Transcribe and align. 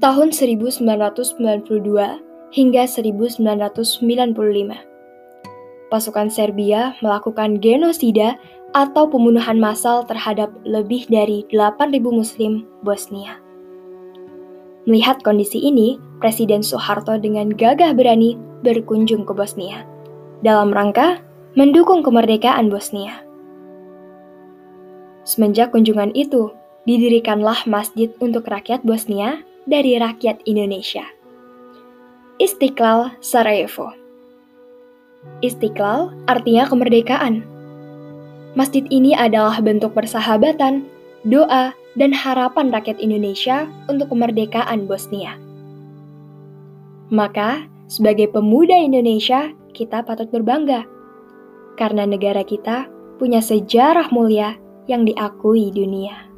tahun 0.00 0.32
1992 0.32 0.80
hingga 2.56 2.82
1995. 2.88 4.00
Pasukan 5.92 6.28
Serbia 6.32 6.96
melakukan 7.04 7.60
genosida 7.60 8.40
atau 8.72 9.04
pembunuhan 9.12 9.60
massal 9.60 10.08
terhadap 10.08 10.48
lebih 10.64 11.04
dari 11.12 11.44
8.000 11.52 12.00
muslim 12.08 12.64
Bosnia. 12.80 13.36
Melihat 14.88 15.20
kondisi 15.20 15.60
ini, 15.60 16.00
Presiden 16.24 16.64
Soeharto 16.64 17.20
dengan 17.20 17.52
gagah 17.52 17.92
berani 17.92 18.40
berkunjung 18.64 19.28
ke 19.28 19.36
Bosnia 19.36 19.84
dalam 20.40 20.72
rangka 20.72 21.20
mendukung 21.60 22.00
kemerdekaan 22.00 22.72
Bosnia. 22.72 23.20
Semenjak 25.28 25.76
kunjungan 25.76 26.16
itu, 26.16 26.48
didirikanlah 26.88 27.68
masjid 27.68 28.08
untuk 28.24 28.48
rakyat 28.48 28.80
Bosnia 28.80 29.44
dari 29.68 30.00
rakyat 30.00 30.44
Indonesia. 30.48 31.04
Istiqlal 32.40 33.12
Sarajevo 33.20 33.92
Istiqlal 35.44 36.16
artinya 36.24 36.64
kemerdekaan. 36.64 37.44
Masjid 38.56 38.88
ini 38.88 39.12
adalah 39.12 39.60
bentuk 39.60 39.92
persahabatan, 39.92 40.88
doa, 41.28 41.76
dan 41.98 42.14
harapan 42.14 42.72
rakyat 42.72 42.96
Indonesia 43.02 43.68
untuk 43.90 44.08
kemerdekaan 44.14 44.88
Bosnia. 44.88 45.36
Maka, 47.10 47.66
sebagai 47.90 48.30
pemuda 48.30 48.78
Indonesia, 48.78 49.50
kita 49.76 50.06
patut 50.06 50.30
berbangga 50.30 50.86
karena 51.74 52.06
negara 52.06 52.46
kita 52.46 52.86
punya 53.18 53.42
sejarah 53.42 54.08
mulia 54.14 54.56
yang 54.86 55.04
diakui 55.04 55.68
dunia. 55.74 56.29